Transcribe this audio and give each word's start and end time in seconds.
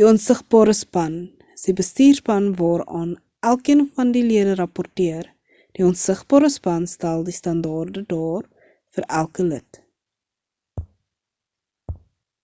die 0.00 0.04
onsigbare 0.08 0.72
span 0.80 1.14
is 1.54 1.62
die 1.68 1.74
bestuurspan 1.78 2.50
waaraan 2.58 3.14
elkeen 3.52 3.80
van 4.00 4.12
die 4.18 4.24
lede 4.32 4.58
rapporteer 4.60 5.30
die 5.80 5.88
onsigbare 5.88 6.52
span 6.58 6.86
stel 6.96 7.26
die 7.32 7.36
standaarde 7.40 8.06
daar 8.14 8.48
vir 8.98 9.10
elke 9.22 9.48
lid 9.56 9.80